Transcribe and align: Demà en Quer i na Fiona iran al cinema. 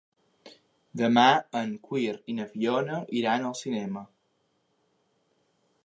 Demà 1.01 1.25
en 1.59 1.75
Quer 1.89 2.15
i 2.33 2.37
na 2.39 2.49
Fiona 2.55 2.99
iran 3.21 3.47
al 3.51 3.57
cinema. 3.61 4.07